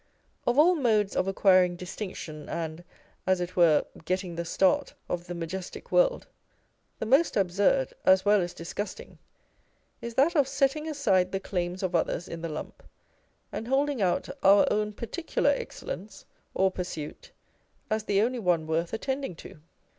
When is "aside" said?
10.89-11.31